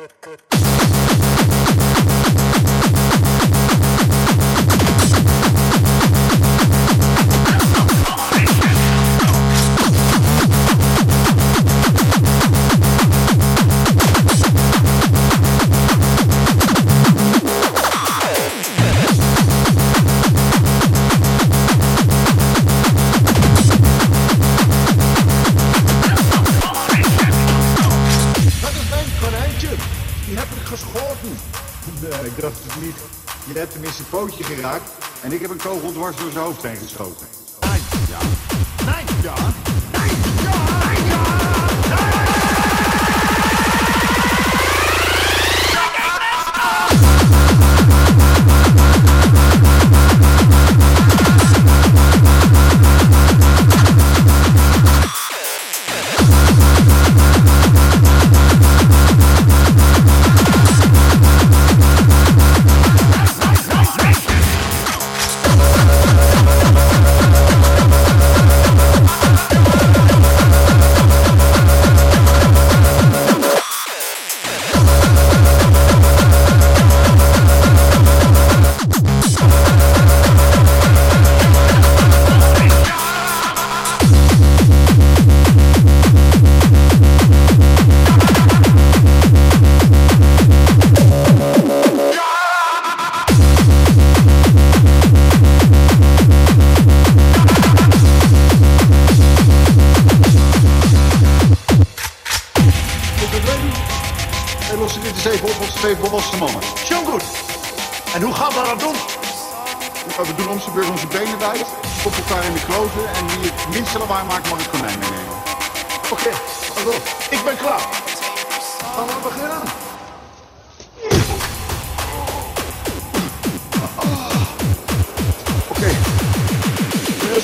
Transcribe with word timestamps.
Good, 0.00 0.12
good, 0.22 0.40
good. 0.48 1.89
bootje 34.20 34.44
geraakt 34.44 34.90
en 35.22 35.32
ik 35.32 35.40
heb 35.40 35.50
een 35.50 35.56
kogel 35.56 35.92
dwars 35.92 36.16
door 36.16 36.30
zijn 36.30 36.44
hoofd 36.44 36.62
heen 36.62 36.76
geschoten. 36.76 37.26
Mijn, 37.60 37.80
ja. 38.08 38.18
Nee. 38.84 39.04
ja. 39.22 39.69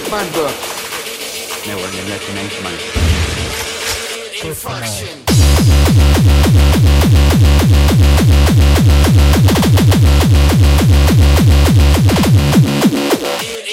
fun 0.08 0.26
book. 0.32 0.54
Network 1.66 1.92
neglecting 1.94 2.36
ancient 2.36 2.62
Infraction. 4.44 5.18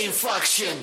Infraction. 0.03 0.79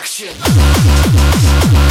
action. 0.00 1.89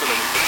Blessés 0.00 0.43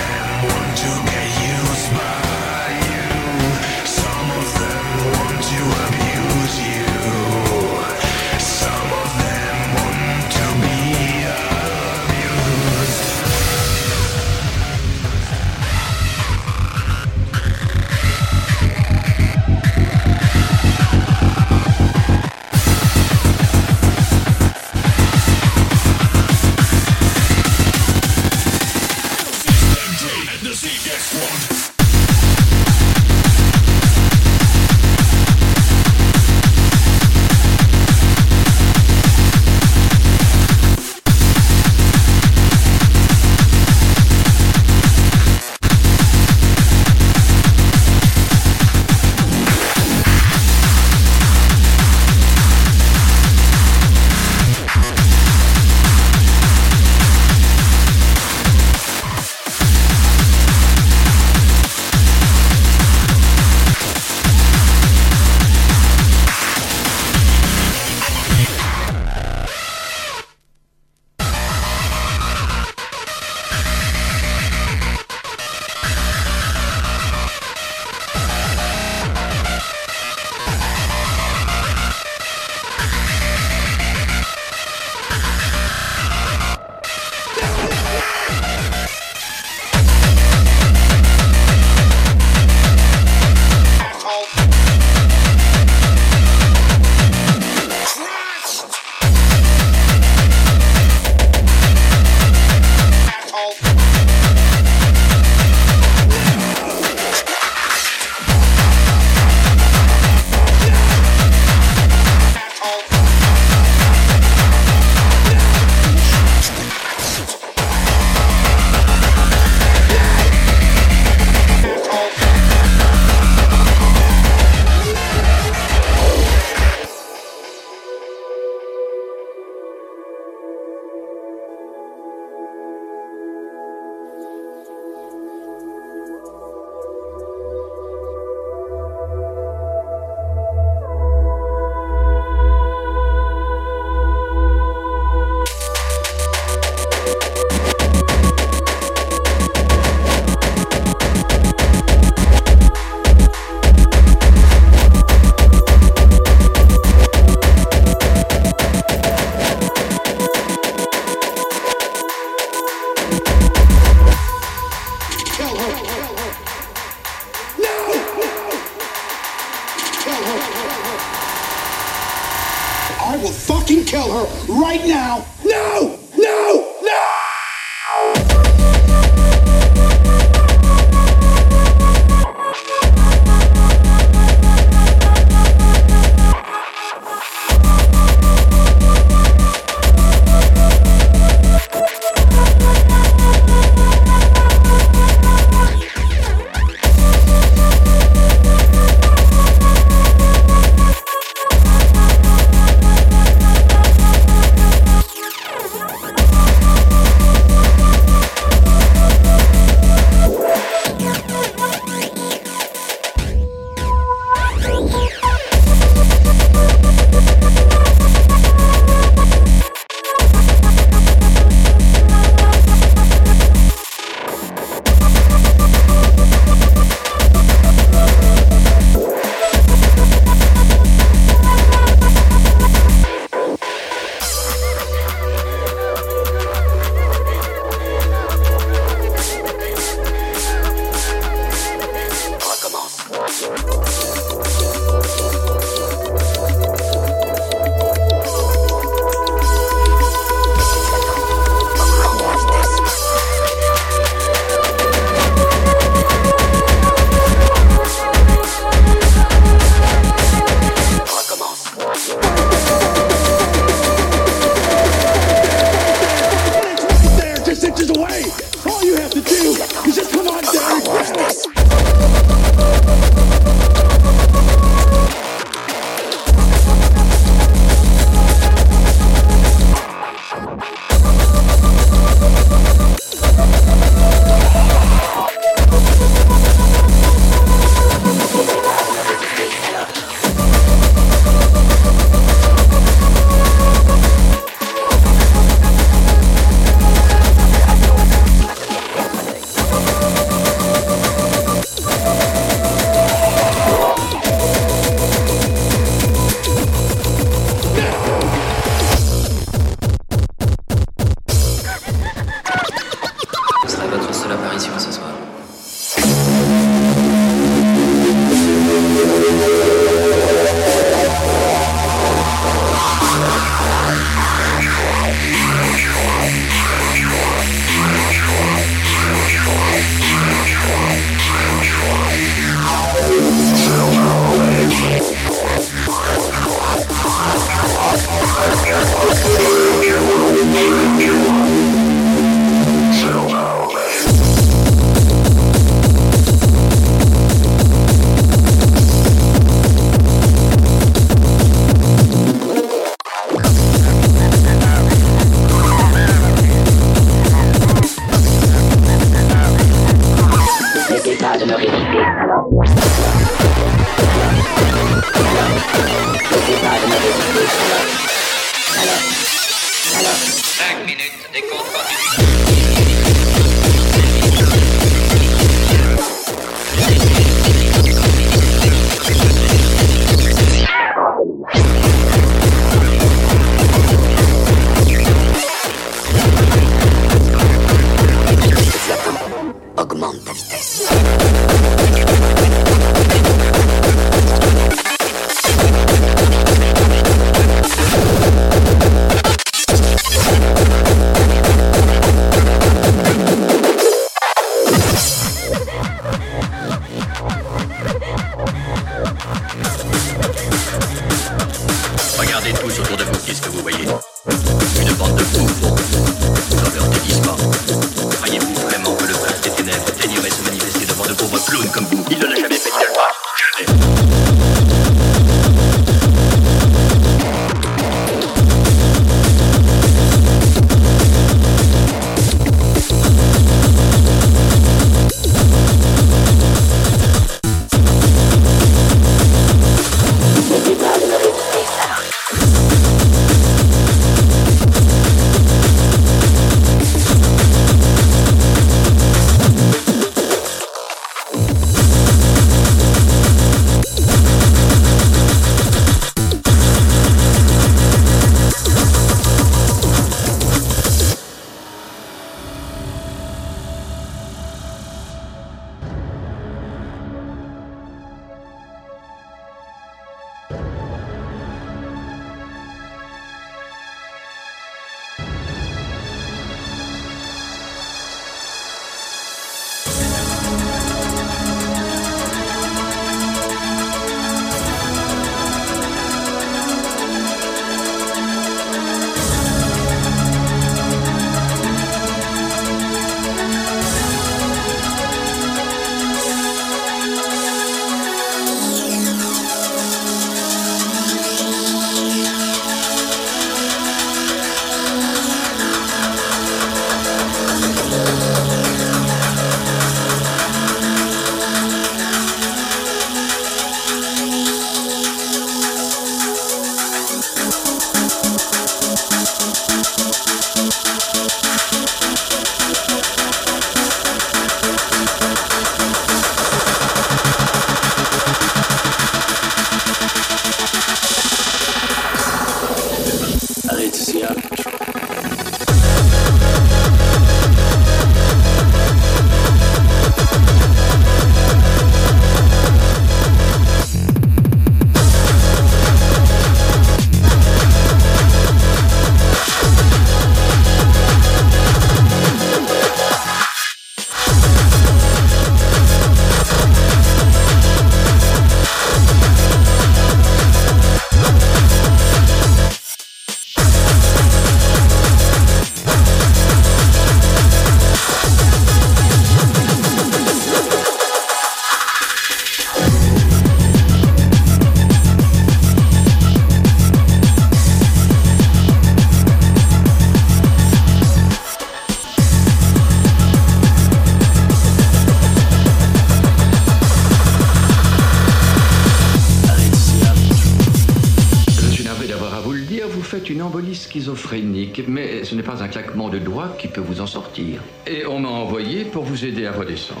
peut 596.72 596.80
vous 596.80 597.00
en 597.00 597.06
sortir. 597.06 597.60
Et 597.86 598.06
on 598.06 598.18
m'a 598.18 598.28
envoyé 598.28 598.84
pour 598.84 599.04
vous 599.04 599.24
aider 599.24 599.46
à 599.46 599.52
redescendre. 599.52 600.00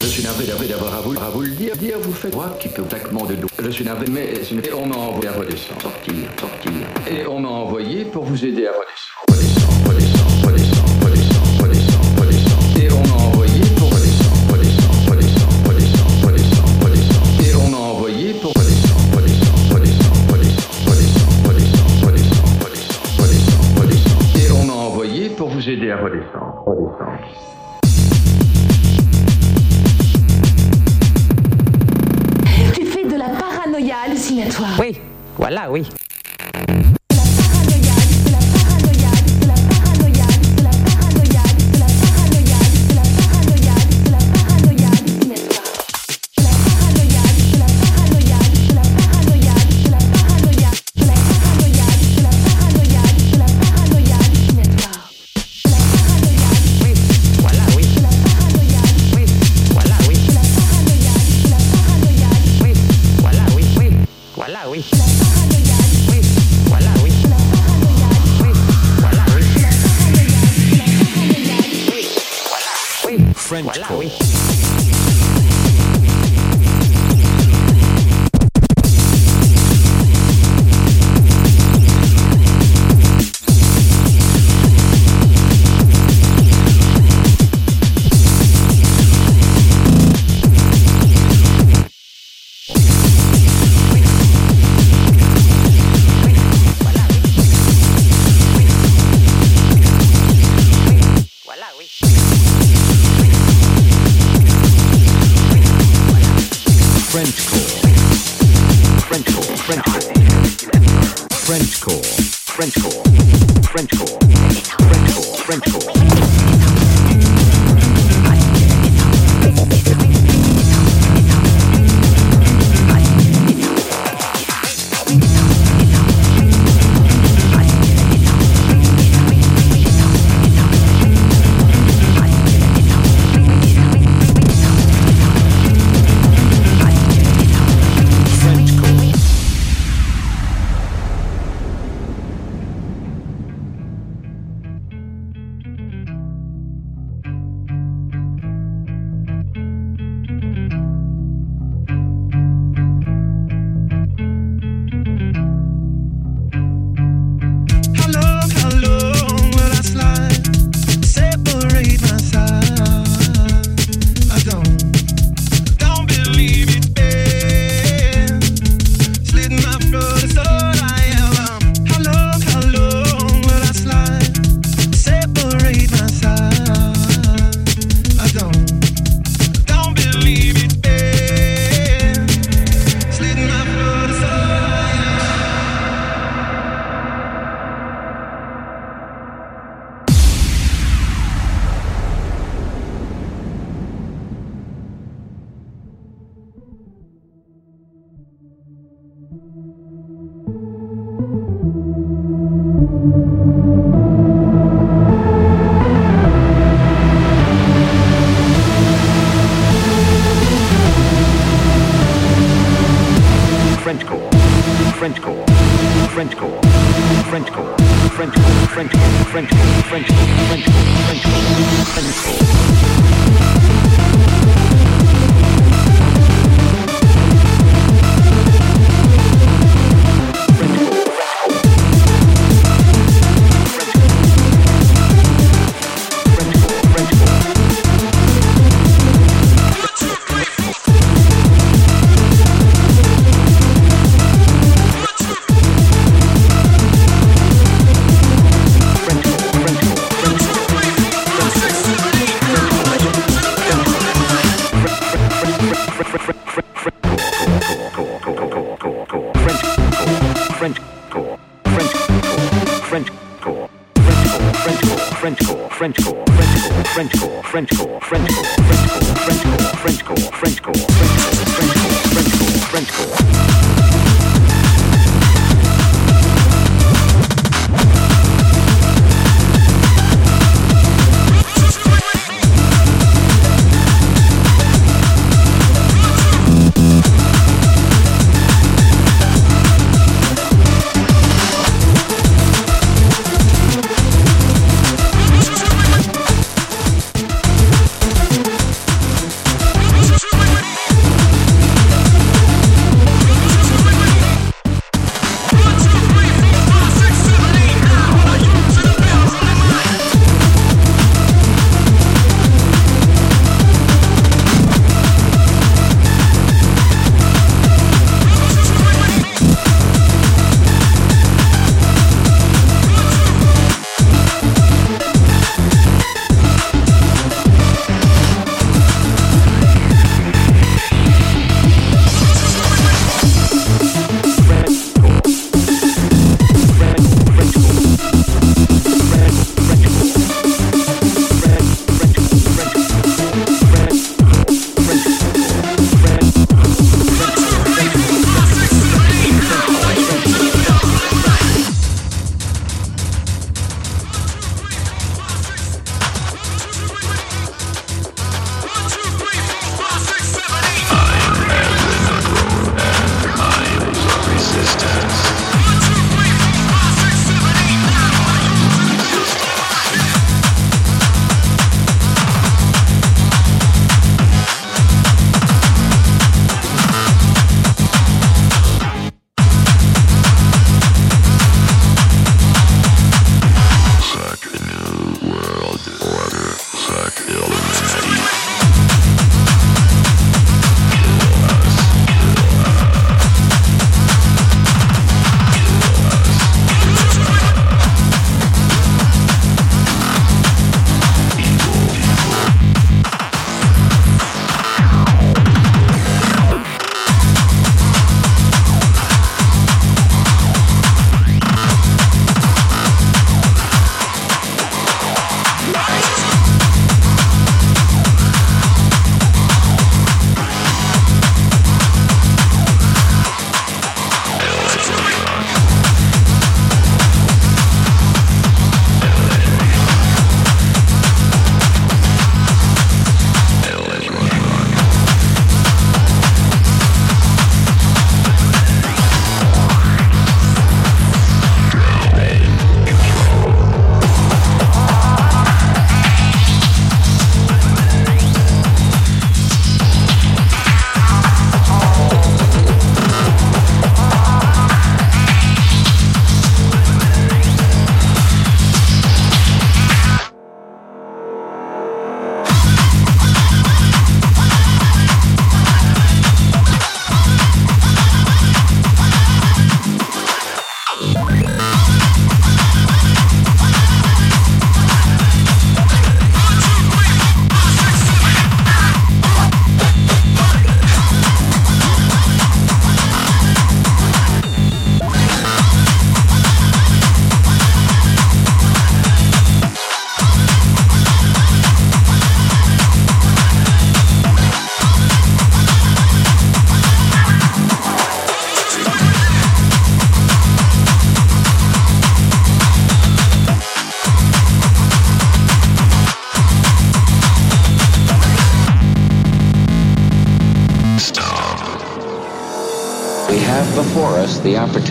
Je 0.00 0.06
suis 0.06 0.22
navré 0.22 0.46
d'avoir 0.66 0.94
à 0.94 1.00
vous, 1.00 1.42
le 1.42 1.50
dire. 1.50 1.76
Dire, 1.76 1.98
vous 2.00 2.12
faites 2.12 2.30
droit 2.30 2.56
qui 2.58 2.68
peut 2.68 2.82
taclement 2.82 3.24
de 3.24 3.34
dos. 3.34 3.48
Je 3.58 3.70
suis 3.70 3.84
navré, 3.84 4.06
mais... 4.10 4.32
Et 4.32 4.72
on 4.72 4.86
m'a 4.86 4.96
envoyé 4.96 5.28
à 5.28 5.32
redescendre. 5.32 5.82
Sortir. 5.82 6.27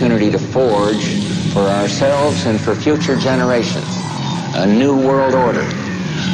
Opportunity 0.08 0.30
to 0.30 0.52
forge 0.52 1.04
for 1.52 1.60
ourselves 1.60 2.46
and 2.46 2.58
for 2.58 2.74
future 2.74 3.14
generations 3.14 3.84
a 4.54 4.66
new 4.66 4.96
world 4.96 5.34
order, 5.34 5.68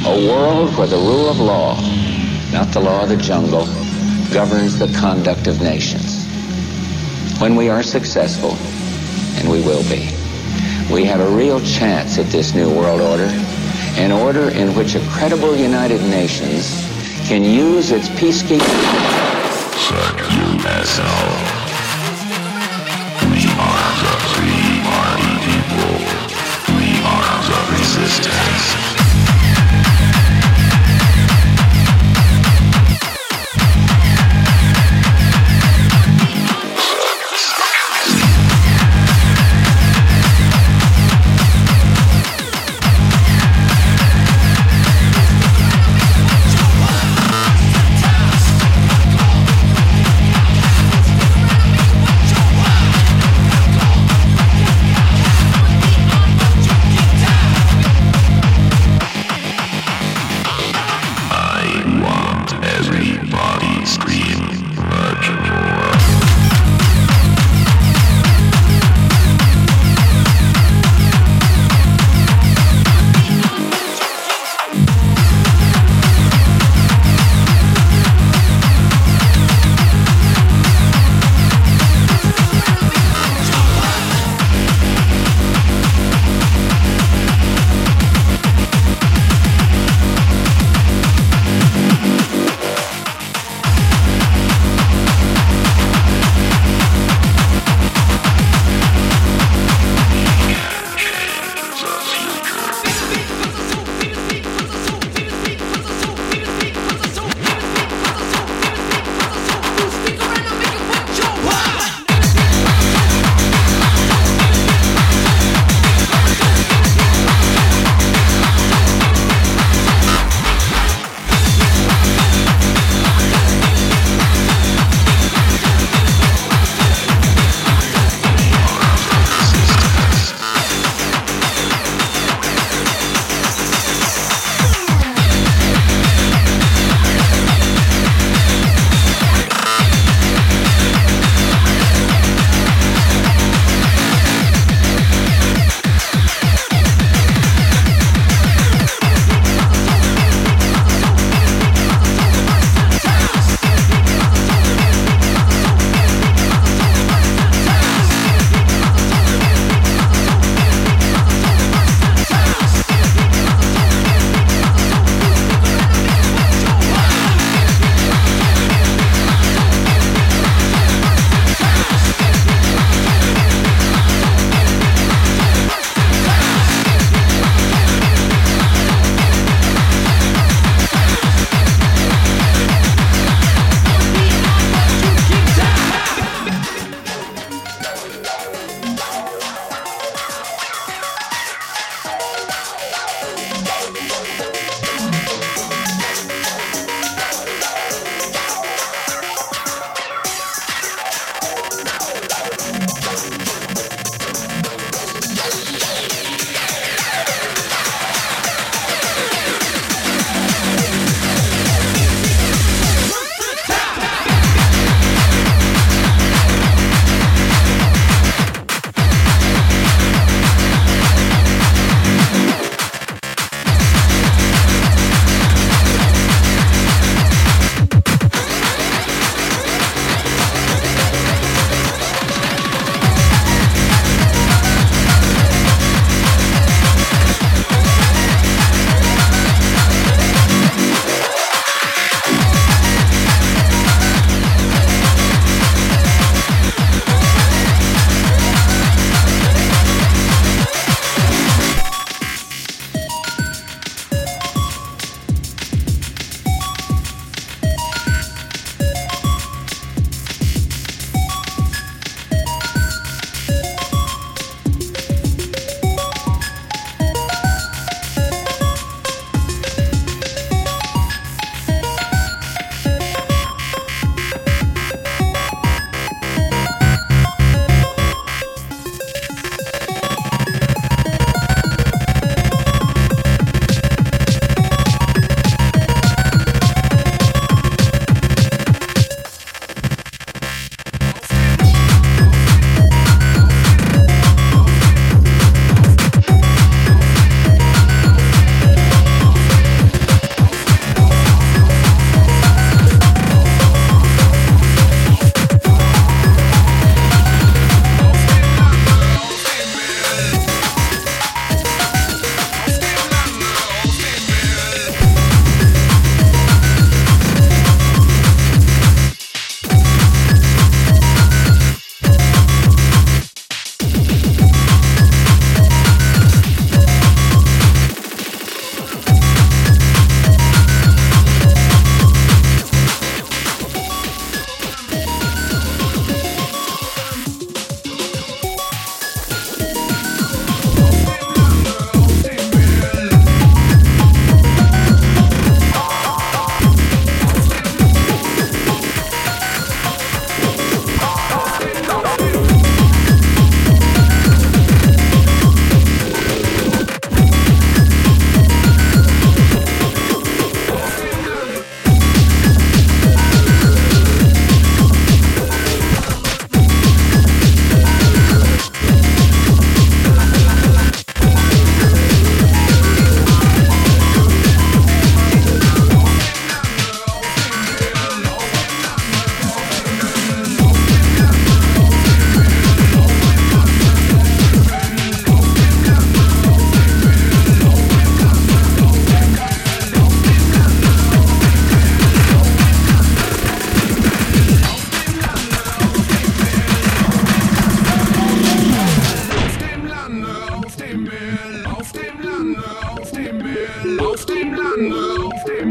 a 0.06 0.28
world 0.28 0.70
where 0.78 0.86
the 0.86 0.96
rule 0.96 1.28
of 1.28 1.40
law, 1.40 1.74
not 2.52 2.72
the 2.72 2.78
law 2.78 3.02
of 3.02 3.08
the 3.08 3.16
jungle, 3.16 3.66
governs 4.32 4.78
the 4.78 4.86
conduct 4.96 5.48
of 5.48 5.60
nations. 5.60 6.24
When 7.40 7.56
we 7.56 7.68
are 7.68 7.82
successful, 7.82 8.52
and 9.40 9.50
we 9.50 9.60
will 9.62 9.82
be, 9.90 10.08
we 10.92 11.04
have 11.06 11.18
a 11.18 11.36
real 11.36 11.60
chance 11.60 12.16
at 12.16 12.26
this 12.26 12.54
new 12.54 12.72
world 12.72 13.00
order, 13.00 13.28
an 13.96 14.12
order 14.12 14.50
in 14.50 14.72
which 14.76 14.94
a 14.94 15.04
credible 15.08 15.56
United 15.56 16.00
Nations 16.02 16.70
can 17.26 17.42
use 17.42 17.90
its 17.90 18.08
peacekeeping. 18.10 18.60
Fuck 19.88 20.20
you, 20.30 20.68
asshole. 20.68 21.23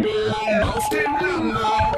Auf 0.05 0.09
dem 0.09 0.33
Meer, 0.43 0.67
auf 0.75 0.89
dem 0.89 1.92